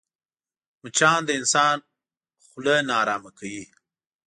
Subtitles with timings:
[0.81, 1.77] مچان د انسان
[2.47, 3.63] خوله ناارامه کوي